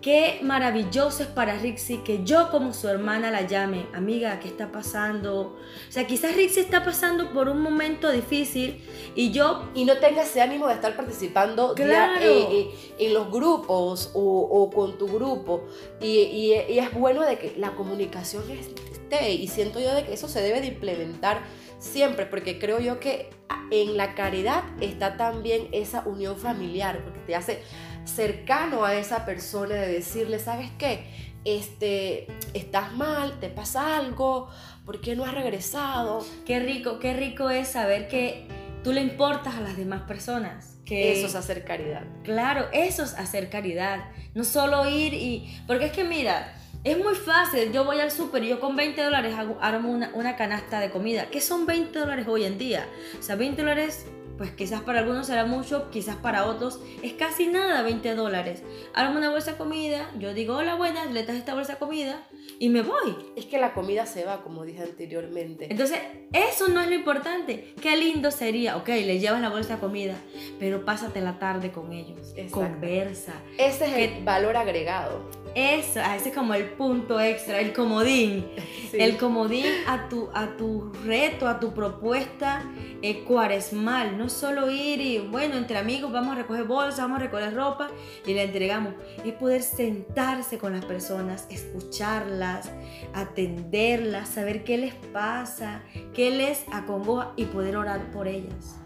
Qué 0.00 0.40
maravilloso 0.42 1.22
es 1.22 1.30
para 1.30 1.56
Rixi 1.56 1.96
que 2.04 2.24
yo 2.24 2.50
como 2.50 2.74
su 2.74 2.88
hermana 2.88 3.30
la 3.30 3.46
llame, 3.46 3.86
amiga, 3.94 4.38
¿qué 4.38 4.48
está 4.48 4.70
pasando? 4.70 5.56
O 5.56 5.56
sea, 5.88 6.06
quizás 6.06 6.36
Rixi 6.36 6.60
está 6.60 6.84
pasando 6.84 7.32
por 7.32 7.48
un 7.48 7.62
momento 7.62 8.10
difícil 8.10 8.84
y 9.14 9.30
yo... 9.30 9.70
Y 9.74 9.86
no 9.86 9.96
tenga 9.96 10.24
ese 10.24 10.42
ánimo 10.42 10.66
de 10.66 10.74
estar 10.74 10.94
participando 10.94 11.72
claro. 11.72 12.20
eh, 12.20 12.46
eh, 12.50 12.70
en 12.98 13.14
los 13.14 13.30
grupos 13.30 14.10
o, 14.12 14.20
o, 14.20 14.68
con 14.68 14.98
tu 14.98 15.06
grupo. 15.06 15.64
Y, 16.02 16.06
y, 16.06 16.52
y 16.68 16.78
es 16.80 16.92
bueno 16.92 17.22
de 17.22 17.38
que 17.38 17.54
la 17.56 17.70
comunicación 17.70 18.44
esté 18.50 19.32
y 19.32 19.48
siento 19.48 19.80
yo 19.80 19.94
de 19.94 20.04
que 20.04 20.12
eso 20.12 20.28
se 20.28 20.42
debe 20.42 20.60
de 20.60 20.66
implementar 20.66 21.44
siempre, 21.84 22.26
porque 22.26 22.58
creo 22.58 22.80
yo 22.80 22.98
que 22.98 23.30
en 23.70 23.96
la 23.96 24.14
caridad 24.14 24.64
está 24.80 25.16
también 25.16 25.68
esa 25.72 26.02
unión 26.06 26.36
familiar, 26.36 27.02
porque 27.04 27.20
te 27.20 27.36
hace 27.36 27.62
cercano 28.04 28.84
a 28.84 28.94
esa 28.94 29.24
persona 29.24 29.74
de 29.74 29.92
decirle, 29.92 30.38
¿sabes 30.38 30.70
qué? 30.78 31.06
Este, 31.44 32.26
estás 32.54 32.94
mal, 32.94 33.38
te 33.38 33.50
pasa 33.50 33.96
algo, 33.96 34.48
¿por 34.84 35.00
qué 35.00 35.14
no 35.14 35.24
has 35.24 35.34
regresado? 35.34 36.24
Qué 36.46 36.58
rico, 36.58 36.98
qué 36.98 37.12
rico 37.14 37.50
es 37.50 37.68
saber 37.68 38.08
que 38.08 38.48
tú 38.82 38.92
le 38.92 39.02
importas 39.02 39.54
a 39.56 39.60
las 39.60 39.76
demás 39.76 40.02
personas. 40.02 40.78
Que, 40.84 41.12
eso 41.12 41.26
es 41.26 41.34
hacer 41.34 41.64
caridad. 41.64 42.02
Claro, 42.24 42.66
eso 42.72 43.04
es 43.04 43.14
hacer 43.14 43.48
caridad. 43.48 44.04
No 44.34 44.44
solo 44.44 44.88
ir 44.88 45.14
y... 45.14 45.58
Porque 45.66 45.86
es 45.86 45.92
que 45.92 46.04
mira, 46.04 46.54
es 46.84 46.98
muy 46.98 47.14
fácil, 47.14 47.72
yo 47.72 47.84
voy 47.84 47.98
al 47.98 48.10
súper 48.10 48.44
y 48.44 48.48
yo 48.48 48.60
con 48.60 48.76
20 48.76 49.02
dólares 49.02 49.34
hago, 49.34 49.56
armo 49.60 49.90
una, 49.90 50.10
una, 50.14 50.36
canasta 50.36 50.80
de 50.80 50.90
comida. 50.90 51.30
¿Qué 51.30 51.40
son 51.40 51.64
20 51.64 51.98
dólares 51.98 52.26
hoy 52.28 52.44
en 52.44 52.58
día? 52.58 52.86
O 53.18 53.22
sea, 53.22 53.36
20 53.36 53.62
dólares, 53.62 54.06
pues 54.36 54.50
quizás 54.50 54.82
para 54.82 54.98
algunos 54.98 55.26
será 55.26 55.46
mucho, 55.46 55.90
quizás 55.90 56.16
para 56.16 56.44
otros 56.44 56.80
es 57.02 57.14
casi 57.14 57.46
nada 57.46 57.82
20 57.82 58.14
dólares. 58.14 58.62
Armo 58.92 59.16
una 59.16 59.30
bolsa 59.30 59.52
de 59.52 59.56
comida, 59.56 60.10
yo 60.18 60.34
digo, 60.34 60.56
hola, 60.56 60.74
buenas, 60.74 61.10
le 61.10 61.24
das 61.24 61.36
esta 61.36 61.54
bolsa 61.54 61.72
de 61.72 61.78
comida 61.78 62.22
y 62.58 62.68
me 62.68 62.82
voy. 62.82 63.16
Es 63.34 63.46
que 63.46 63.58
la 63.58 63.72
comida 63.72 64.04
se 64.04 64.26
va, 64.26 64.42
como 64.42 64.66
dije 64.66 64.82
anteriormente. 64.82 65.68
Entonces, 65.70 65.98
eso 66.32 66.68
no 66.68 66.82
es 66.82 66.88
lo 66.88 66.94
importante. 66.94 67.72
Qué 67.80 67.96
lindo 67.96 68.30
sería, 68.30 68.76
ok, 68.76 68.88
le 68.88 69.18
llevas 69.18 69.40
la 69.40 69.48
bolsa 69.48 69.76
de 69.76 69.80
comida, 69.80 70.16
pero 70.58 70.84
pásate 70.84 71.22
la 71.22 71.38
tarde 71.38 71.72
con 71.72 71.94
ellos, 71.94 72.34
Exacto. 72.36 72.60
conversa. 72.60 73.32
Ese 73.56 73.86
es 73.86 74.12
el 74.12 74.22
valor 74.24 74.58
agregado. 74.58 75.43
Eso, 75.54 76.00
ese 76.00 76.30
es 76.30 76.34
como 76.34 76.52
el 76.54 76.70
punto 76.70 77.20
extra, 77.20 77.60
el 77.60 77.72
comodín. 77.72 78.46
Sí. 78.94 79.00
El 79.00 79.16
comodín 79.16 79.66
a 79.88 80.08
tu, 80.08 80.28
a 80.34 80.56
tu 80.56 80.92
reto, 81.04 81.48
a 81.48 81.58
tu 81.58 81.74
propuesta 81.74 82.62
eh, 83.02 83.24
cuaresmal. 83.24 84.16
No 84.16 84.28
solo 84.28 84.70
ir 84.70 85.00
y, 85.00 85.18
bueno, 85.18 85.56
entre 85.56 85.78
amigos 85.78 86.12
vamos 86.12 86.36
a 86.36 86.42
recoger 86.42 86.62
bolsas, 86.62 87.00
vamos 87.00 87.18
a 87.18 87.22
recoger 87.22 87.54
ropa 87.54 87.90
y 88.24 88.34
la 88.34 88.42
entregamos. 88.42 88.94
Es 89.24 89.32
poder 89.32 89.64
sentarse 89.64 90.58
con 90.58 90.74
las 90.74 90.84
personas, 90.84 91.48
escucharlas, 91.50 92.70
atenderlas, 93.14 94.28
saber 94.28 94.62
qué 94.62 94.78
les 94.78 94.94
pasa, 94.94 95.82
qué 96.14 96.30
les 96.30 96.64
acongoja 96.72 97.32
y 97.34 97.46
poder 97.46 97.76
orar 97.76 98.12
por 98.12 98.28
ellas. 98.28 98.76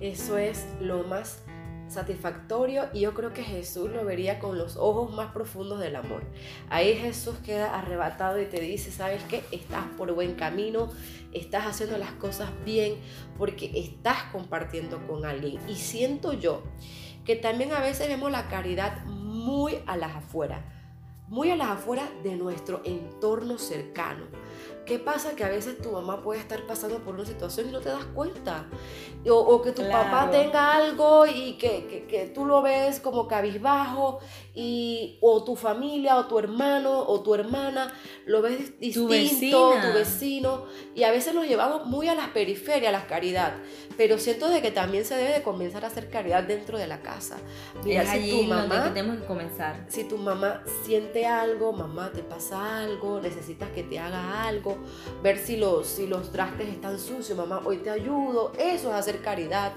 Eso 0.00 0.38
es 0.38 0.66
lo 0.80 1.04
más 1.04 1.42
satisfactorio 1.92 2.88
y 2.92 3.00
yo 3.00 3.14
creo 3.14 3.32
que 3.32 3.42
Jesús 3.42 3.90
lo 3.90 4.04
vería 4.04 4.38
con 4.38 4.58
los 4.58 4.76
ojos 4.76 5.12
más 5.14 5.32
profundos 5.32 5.78
del 5.80 5.96
amor. 5.96 6.24
Ahí 6.70 6.94
Jesús 6.94 7.36
queda 7.44 7.78
arrebatado 7.78 8.40
y 8.40 8.46
te 8.46 8.60
dice, 8.60 8.90
¿sabes 8.90 9.22
qué? 9.24 9.44
Estás 9.52 9.84
por 9.96 10.12
buen 10.12 10.34
camino, 10.34 10.90
estás 11.32 11.66
haciendo 11.66 11.98
las 11.98 12.12
cosas 12.12 12.50
bien 12.64 12.96
porque 13.38 13.70
estás 13.74 14.24
compartiendo 14.32 15.06
con 15.06 15.24
alguien. 15.24 15.60
Y 15.68 15.76
siento 15.76 16.32
yo 16.32 16.62
que 17.24 17.36
también 17.36 17.72
a 17.72 17.80
veces 17.80 18.08
vemos 18.08 18.30
la 18.30 18.48
caridad 18.48 19.04
muy 19.06 19.78
a 19.86 19.96
las 19.96 20.16
afueras, 20.16 20.64
muy 21.28 21.50
a 21.50 21.56
las 21.56 21.68
afueras 21.68 22.08
de 22.22 22.36
nuestro 22.36 22.82
entorno 22.84 23.58
cercano. 23.58 24.24
¿Qué 24.86 24.98
pasa? 24.98 25.36
Que 25.36 25.44
a 25.44 25.48
veces 25.48 25.78
tu 25.78 25.92
mamá 25.92 26.22
puede 26.22 26.40
estar 26.40 26.66
pasando 26.66 26.98
por 26.98 27.14
una 27.14 27.24
situación 27.24 27.68
y 27.68 27.72
no 27.72 27.80
te 27.80 27.88
das 27.88 28.04
cuenta. 28.06 28.66
O, 29.28 29.34
o 29.34 29.62
que 29.62 29.70
tu 29.70 29.82
claro. 29.82 30.10
papá 30.10 30.30
tenga 30.30 30.74
algo 30.74 31.26
y 31.26 31.52
que, 31.52 31.86
que, 31.86 32.06
que, 32.06 32.26
tú 32.26 32.44
lo 32.44 32.62
ves 32.62 32.98
como 32.98 33.28
cabizbajo. 33.28 34.18
Y, 34.54 35.18
o 35.20 35.44
tu 35.44 35.56
familia, 35.56 36.16
o 36.18 36.26
tu 36.26 36.38
hermano, 36.38 36.98
o 37.00 37.22
tu 37.22 37.34
hermana, 37.34 37.92
lo 38.26 38.42
ves 38.42 38.78
distinto, 38.78 39.72
tu, 39.72 39.88
tu 39.88 39.94
vecino. 39.94 40.64
Y 40.94 41.04
a 41.04 41.10
veces 41.10 41.32
nos 41.32 41.46
llevamos 41.46 41.86
muy 41.86 42.08
a 42.08 42.14
las 42.14 42.28
periferias, 42.28 42.88
a 42.88 42.98
la 42.98 43.06
caridad. 43.06 43.54
Pero 43.96 44.18
siento 44.18 44.48
de 44.48 44.60
que 44.60 44.70
también 44.70 45.04
se 45.04 45.14
debe 45.14 45.32
de 45.32 45.42
comenzar 45.42 45.84
a 45.84 45.88
hacer 45.88 46.10
caridad 46.10 46.42
dentro 46.42 46.78
de 46.78 46.86
la 46.86 47.00
casa. 47.02 47.36
Mira, 47.84 48.02
es 48.02 48.10
si 48.10 48.30
tu 48.30 48.42
mamá, 48.44 48.92
tenemos 48.92 49.18
que 49.18 49.26
comenzar. 49.26 49.86
Si 49.88 50.04
tu 50.04 50.18
mamá 50.18 50.62
siente 50.84 51.26
algo, 51.26 51.72
mamá 51.72 52.10
te 52.12 52.22
pasa 52.22 52.80
algo, 52.80 53.20
necesitas 53.20 53.70
que 53.70 53.82
te 53.82 53.98
haga 53.98 54.46
algo, 54.46 54.71
ver 55.22 55.38
si 55.38 55.56
los, 55.56 55.86
si 55.86 56.06
los 56.06 56.32
trastes 56.32 56.68
están 56.68 56.98
sucios, 56.98 57.36
mamá, 57.36 57.62
hoy 57.64 57.78
te 57.78 57.90
ayudo, 57.90 58.52
eso 58.58 58.90
es 58.90 58.94
hacer 58.94 59.20
caridad. 59.20 59.72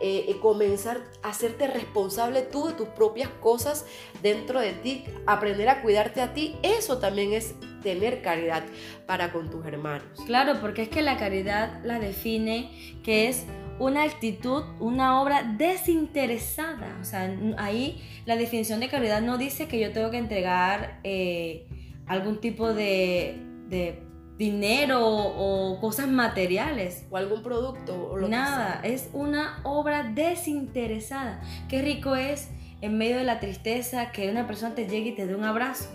Eh, 0.00 0.26
eh, 0.28 0.38
comenzar 0.40 1.00
a 1.24 1.30
hacerte 1.30 1.66
responsable 1.66 2.42
tú 2.42 2.68
de 2.68 2.74
tus 2.74 2.86
propias 2.86 3.28
cosas 3.40 3.84
dentro 4.22 4.60
de 4.60 4.72
ti, 4.72 5.04
aprender 5.26 5.68
a 5.68 5.82
cuidarte 5.82 6.20
a 6.20 6.34
ti, 6.34 6.54
eso 6.62 6.98
también 6.98 7.32
es 7.32 7.56
tener 7.82 8.22
caridad 8.22 8.62
para 9.06 9.32
con 9.32 9.50
tus 9.50 9.66
hermanos. 9.66 10.06
Claro, 10.24 10.60
porque 10.60 10.82
es 10.82 10.88
que 10.88 11.02
la 11.02 11.16
caridad 11.16 11.80
la 11.82 11.98
define 11.98 12.70
que 13.02 13.28
es 13.28 13.44
una 13.80 14.04
actitud, 14.04 14.62
una 14.78 15.20
obra 15.20 15.42
desinteresada. 15.42 16.96
O 17.00 17.04
sea, 17.04 17.36
ahí 17.56 18.00
la 18.24 18.36
definición 18.36 18.80
de 18.80 18.88
caridad 18.88 19.20
no 19.20 19.38
dice 19.38 19.66
que 19.66 19.80
yo 19.80 19.92
tengo 19.92 20.10
que 20.10 20.18
entregar 20.18 21.00
eh, 21.02 21.66
algún 22.06 22.40
tipo 22.40 22.72
de, 22.72 23.40
de 23.68 24.02
dinero 24.38 25.00
o 25.04 25.78
cosas 25.80 26.08
materiales. 26.08 27.04
O 27.10 27.16
algún 27.16 27.42
producto. 27.42 28.10
O 28.10 28.16
lo 28.16 28.28
Nada, 28.28 28.80
que 28.80 28.88
sea. 28.88 28.96
es 28.96 29.10
una 29.12 29.60
obra 29.64 30.04
desinteresada. 30.04 31.42
Qué 31.68 31.82
rico 31.82 32.14
es 32.14 32.48
en 32.80 32.96
medio 32.96 33.16
de 33.18 33.24
la 33.24 33.40
tristeza 33.40 34.12
que 34.12 34.30
una 34.30 34.46
persona 34.46 34.74
te 34.74 34.86
llegue 34.86 35.10
y 35.10 35.14
te 35.14 35.26
dé 35.26 35.34
un 35.34 35.44
abrazo. 35.44 35.90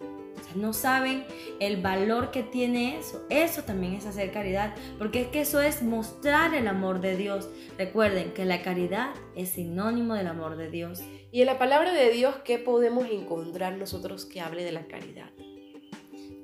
O 0.00 0.44
sea, 0.44 0.56
no 0.56 0.72
saben 0.72 1.24
el 1.60 1.80
valor 1.80 2.32
que 2.32 2.42
tiene 2.42 2.98
eso. 2.98 3.24
Eso 3.30 3.62
también 3.62 3.94
es 3.94 4.06
hacer 4.06 4.32
caridad, 4.32 4.74
porque 4.98 5.22
es 5.22 5.28
que 5.28 5.40
eso 5.42 5.60
es 5.60 5.82
mostrar 5.82 6.54
el 6.54 6.66
amor 6.66 7.00
de 7.00 7.16
Dios. 7.16 7.48
Recuerden 7.78 8.32
que 8.32 8.44
la 8.44 8.62
caridad 8.62 9.10
es 9.36 9.50
sinónimo 9.50 10.14
del 10.14 10.26
amor 10.26 10.56
de 10.56 10.70
Dios. 10.70 11.02
Y 11.30 11.40
en 11.40 11.46
la 11.46 11.58
palabra 11.58 11.92
de 11.92 12.10
Dios, 12.10 12.36
¿qué 12.44 12.58
podemos 12.58 13.06
encontrar 13.08 13.74
nosotros 13.74 14.24
que 14.26 14.40
hable 14.40 14.64
de 14.64 14.72
la 14.72 14.86
caridad? 14.86 15.30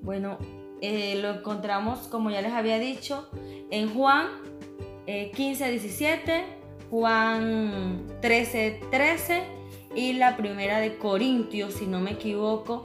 Bueno, 0.03 0.39
eh, 0.83 1.17
lo 1.23 1.31
encontramos, 1.31 2.09
como 2.09 2.31
ya 2.31 2.43
les 2.43 2.53
había 2.53 2.79
dicho, 2.81 3.29
en 3.71 3.95
Juan 3.95 4.27
eh, 5.07 5.31
15, 5.35 5.71
17, 5.71 6.45
Juan 6.91 8.07
13, 8.21 8.81
13 8.91 9.43
y 9.95 10.15
la 10.15 10.37
primera 10.37 10.81
de 10.81 10.99
Corintios, 10.99 11.75
si 11.75 11.87
no 11.87 12.01
me 12.01 12.11
equivoco, 12.11 12.83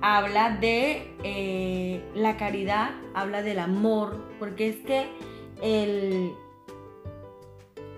habla 0.00 0.50
de 0.50 1.14
eh, 1.22 2.02
la 2.16 2.36
caridad, 2.36 2.90
habla 3.14 3.42
del 3.42 3.60
amor, 3.60 4.20
porque 4.40 4.68
es 4.68 4.76
que 4.78 5.06
el, 5.62 6.32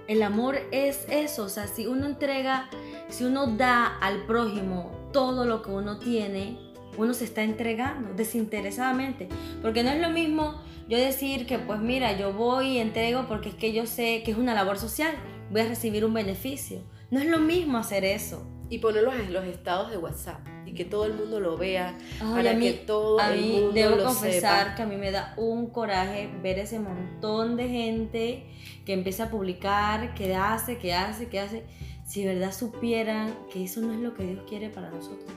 el 0.09 0.23
amor 0.23 0.59
es 0.73 1.07
eso, 1.09 1.45
o 1.45 1.49
sea, 1.49 1.69
si 1.69 1.87
uno 1.87 2.04
entrega, 2.04 2.69
si 3.09 3.25
uno 3.25 3.47
da 3.47 3.99
al 3.99 4.26
prójimo 4.26 4.90
todo 5.11 5.47
lo 5.47 5.62
que 5.62 5.71
uno 5.71 5.99
tiene, 5.99 6.70
uno 7.00 7.14
se 7.14 7.25
está 7.25 7.42
entregando 7.42 8.14
desinteresadamente, 8.14 9.28
porque 9.62 9.83
no 9.83 9.90
es 9.90 10.00
lo 10.00 10.11
mismo 10.11 10.61
yo 10.90 10.99
decir 10.99 11.47
que 11.47 11.59
pues 11.59 11.80
mira, 11.80 12.19
yo 12.19 12.33
voy 12.33 12.73
y 12.73 12.78
entrego 12.78 13.26
porque 13.28 13.50
es 13.50 13.54
que 13.54 13.73
yo 13.73 13.87
sé 13.87 14.23
que 14.25 14.33
es 14.33 14.37
una 14.37 14.54
labor 14.54 14.76
social, 14.76 15.14
voy 15.50 15.61
a 15.61 15.69
recibir 15.69 16.04
un 16.04 16.12
beneficio. 16.12 16.83
No 17.12 17.21
es 17.21 17.26
lo 17.26 17.38
mismo 17.38 17.78
hacer 17.78 18.04
eso. 18.04 18.45
Y 18.69 18.78
ponerlos 18.78 19.14
en 19.14 19.33
los 19.33 19.45
estados 19.45 19.90
de 19.90 19.99
WhatsApp 19.99 20.40
y 20.64 20.75
que 20.75 20.85
todo 20.85 21.04
el 21.04 21.14
mundo 21.14 21.40
lo 21.40 21.57
vea, 21.57 21.97
para 22.21 22.57
que 22.57 22.73
todo 22.73 23.19
a 23.19 23.33
el 23.33 23.40
mundo 23.40 23.73
debo 23.73 23.97
lo 23.97 24.04
confesar 24.04 24.76
que 24.76 24.83
a 24.83 24.87
mí 24.87 24.97
me 24.97 25.11
da 25.11 25.35
un 25.37 25.71
coraje 25.71 26.30
ver 26.42 26.59
ese 26.61 26.78
montón 26.78 27.57
de 27.57 27.69
gente 27.69 28.47
que 28.85 28.92
empieza 28.92 29.25
a 29.25 29.30
publicar, 29.30 30.14
que 30.14 30.35
hace, 30.35 30.78
que 30.78 30.95
hace, 30.95 31.28
que 31.28 31.40
hace. 31.40 31.64
Si 32.04 32.23
de 32.23 32.35
verdad 32.35 32.52
supieran 32.52 33.35
que 33.52 33.64
eso 33.64 33.80
no 33.80 33.92
es 33.92 34.00
lo 34.00 34.14
que 34.14 34.25
Dios 34.25 34.45
quiere 34.49 34.71
para 34.71 34.90
nosotros. 34.90 35.33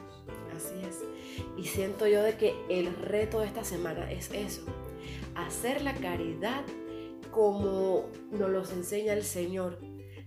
Así 0.55 0.75
es. 0.87 0.99
Y 1.57 1.65
siento 1.65 2.07
yo 2.07 2.21
de 2.21 2.37
que 2.37 2.53
el 2.69 2.95
reto 2.95 3.39
de 3.39 3.47
esta 3.47 3.63
semana 3.63 4.11
es 4.11 4.31
eso, 4.31 4.63
hacer 5.35 5.81
la 5.81 5.93
caridad 5.93 6.63
como 7.31 8.09
nos 8.31 8.49
los 8.49 8.71
enseña 8.71 9.13
el 9.13 9.23
Señor, 9.23 9.79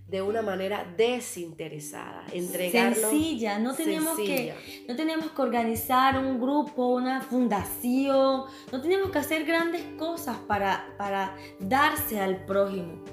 de 0.07 0.21
una 0.21 0.41
manera 0.41 0.85
desinteresada, 0.95 2.23
entregarlo 2.31 3.09
sencilla, 3.09 3.59
no 3.59 3.75
tenemos 3.75 4.17
que 4.17 4.53
no 4.87 4.95
tenemos 4.95 5.31
que 5.31 5.41
organizar 5.41 6.17
un 6.17 6.39
grupo, 6.39 6.87
una 6.87 7.19
fundación, 7.21 8.43
no 8.71 8.81
tenemos 8.81 9.11
que 9.11 9.19
hacer 9.19 9.43
grandes 9.45 9.83
cosas 9.97 10.37
para 10.47 10.95
para 10.97 11.35
darse 11.59 12.21
al 12.21 12.45
prójimo. 12.45 13.03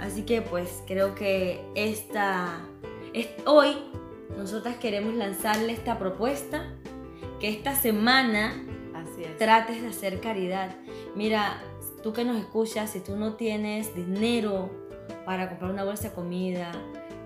Así 0.00 0.22
que 0.22 0.42
pues 0.42 0.82
creo 0.86 1.16
que 1.16 1.60
esta 1.74 2.64
es, 3.12 3.28
hoy 3.46 3.76
nosotras 4.36 4.76
queremos 4.76 5.14
lanzarle 5.14 5.72
esta 5.72 5.98
propuesta 5.98 6.64
que 7.40 7.48
esta 7.48 7.74
semana 7.74 8.52
trates 9.38 9.82
de 9.82 9.88
hacer 9.88 10.20
caridad. 10.20 10.76
Mira, 11.14 11.62
tú 12.02 12.12
que 12.12 12.24
nos 12.24 12.36
escuchas, 12.38 12.90
si 12.90 13.00
tú 13.00 13.16
no 13.16 13.34
tienes 13.34 13.94
dinero 13.94 14.70
para 15.24 15.48
comprar 15.48 15.70
una 15.70 15.84
bolsa 15.84 16.08
de 16.08 16.14
comida. 16.14 16.72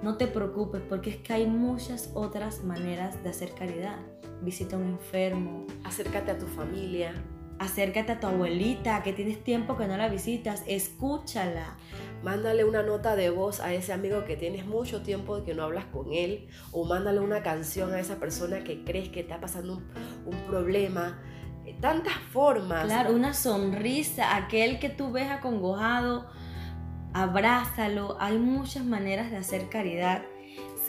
No 0.03 0.17
te 0.17 0.27
preocupes 0.29 0.81
porque 0.89 1.11
es 1.11 1.17
que 1.17 1.33
hay 1.33 1.47
muchas 1.47 2.11
otras 2.15 2.63
maneras 2.65 3.23
de 3.23 3.31
hacer 3.31 3.53
caridad. 3.53 3.99
Visita 4.43 4.77
a 4.77 4.79
un 4.79 4.87
enfermo. 4.87 5.67
Acércate 5.85 6.31
a 6.31 6.39
tu 6.39 6.47
familia. 6.47 7.13
Acércate 7.59 8.13
a 8.13 8.21
tu 8.21 8.27
abuelita 8.27 9.03
que 9.03 9.13
tienes 9.13 9.43
tiempo 9.43 9.77
que 9.77 9.87
no 9.87 9.97
la 9.97 10.09
visitas. 10.09 10.63
Escúchala. 10.67 11.77
Mándale 12.23 12.65
una 12.65 12.83
nota 12.83 13.17
de 13.17 13.31
voz 13.31 13.61
a 13.61 13.73
ese 13.73 13.93
amigo 13.93 14.25
que 14.25 14.37
tienes 14.37 14.67
mucho 14.67 15.03
tiempo 15.03 15.45
que 15.45 15.55
no 15.55 15.65
hablas 15.65 15.87
con 15.87 16.13
él. 16.13 16.49
O 16.73 16.85
mándale 16.85 17.21
una 17.21 17.43
canción 17.43 17.93
a 17.93 18.01
esa 18.01 18.21
persona 18.21 18.65
que 18.65 18.85
crees 18.85 19.09
que 19.09 19.21
está 19.21 19.41
pasando 19.41 19.75
un, 19.75 19.85
un 20.27 20.41
problema 20.47 21.23
tantas 21.81 22.15
formas. 22.33 22.87
Claro, 22.87 23.13
una 23.13 23.35
sonrisa, 23.35 24.35
aquel 24.37 24.79
que 24.79 24.89
tú 24.89 25.13
ves 25.13 25.31
acongojado 25.31 26.27
abrázalo. 27.13 28.17
Hay 28.21 28.39
muchas 28.39 28.85
maneras 28.85 29.31
de 29.31 29.37
hacer 29.37 29.69
caridad 29.69 30.23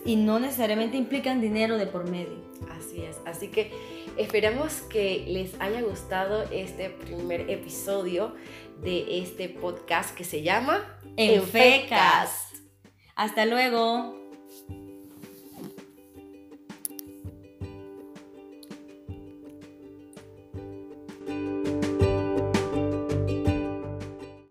y 0.05 0.15
no 0.15 0.39
necesariamente 0.39 0.97
implican 0.97 1.41
dinero 1.41 1.77
de 1.77 1.88
por 1.88 2.09
medio. 2.09 2.49
Así 2.77 3.01
es. 3.01 3.19
Así 3.25 3.49
que 3.49 3.71
esperamos 4.19 4.81
que 4.81 5.23
les 5.27 5.59
haya 5.61 5.81
gustado 5.81 6.43
este 6.51 6.89
primer 6.89 7.49
episodio 7.49 8.35
de 8.81 9.19
este 9.19 9.47
podcast 9.47 10.15
que 10.15 10.25
se 10.25 10.41
llama 10.43 10.99
Enfecas. 11.15 12.51
Hasta 13.15 13.46
luego. 13.46 14.19